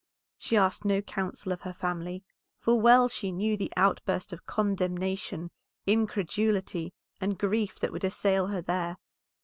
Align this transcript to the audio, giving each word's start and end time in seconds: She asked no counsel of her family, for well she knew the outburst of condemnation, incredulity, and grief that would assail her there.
She 0.39 0.57
asked 0.57 0.83
no 0.83 0.99
counsel 1.03 1.51
of 1.51 1.61
her 1.61 1.73
family, 1.75 2.23
for 2.59 2.73
well 2.81 3.07
she 3.07 3.31
knew 3.31 3.55
the 3.55 3.71
outburst 3.77 4.33
of 4.33 4.47
condemnation, 4.47 5.51
incredulity, 5.85 6.91
and 7.19 7.37
grief 7.37 7.77
that 7.79 7.91
would 7.91 8.03
assail 8.03 8.47
her 8.47 8.63
there. 8.63 8.97